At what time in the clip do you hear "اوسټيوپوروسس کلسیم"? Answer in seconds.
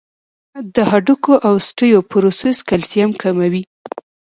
1.49-3.09